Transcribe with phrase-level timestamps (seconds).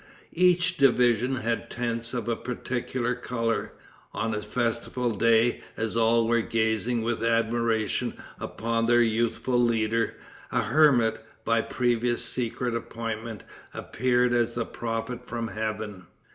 [0.33, 3.73] Each division had tents of a particular color.
[4.15, 10.15] On a festival day, as all were gazing with admiration upon their youthful leader,
[10.51, 13.43] a hermit, by previous secret appointment,
[13.75, 16.07] appeared as a prophet from heaven.